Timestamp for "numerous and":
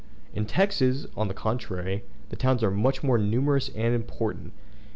3.19-3.93